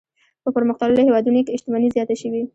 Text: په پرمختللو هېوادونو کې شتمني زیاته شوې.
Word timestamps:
په 0.43 0.49
پرمختللو 0.55 1.05
هېوادونو 1.07 1.39
کې 1.45 1.59
شتمني 1.59 1.89
زیاته 1.95 2.15
شوې. 2.21 2.41